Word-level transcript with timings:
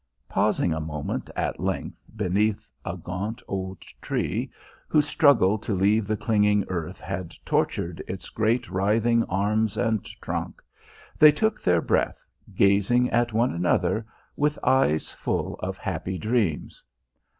Pausing 0.27 0.73
a 0.73 0.79
moment 0.79 1.29
at 1.35 1.59
length 1.59 1.99
beneath 2.15 2.67
a 2.83 2.97
gaunt 2.97 3.39
old 3.47 3.81
tree, 4.01 4.51
whose 4.87 5.07
struggle 5.07 5.59
to 5.59 5.75
leave 5.75 6.07
the 6.07 6.17
clinging 6.17 6.65
earth 6.69 6.99
had 6.99 7.35
tortured 7.45 8.01
its 8.07 8.29
great 8.29 8.67
writhing 8.71 9.23
arms 9.25 9.77
and 9.77 10.03
trunk, 10.19 10.59
they 11.19 11.31
took 11.31 11.61
their 11.61 11.81
breath, 11.81 12.25
gazing 12.55 13.11
at 13.11 13.31
one 13.31 13.53
another 13.53 14.03
with 14.35 14.57
eyes 14.63 15.11
full 15.11 15.53
of 15.59 15.77
happy 15.77 16.17
dreams. 16.17 16.83